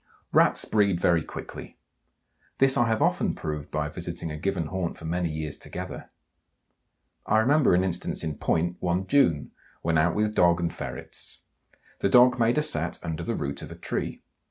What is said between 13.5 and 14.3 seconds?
of a tree.